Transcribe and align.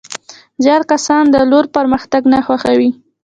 زیات 0.63 0.83
کسان 0.91 1.23
د 1.29 1.35
لور 1.51 1.65
پرمختګ 1.75 2.21
نه 2.33 2.39
خوښوي. 2.47 2.89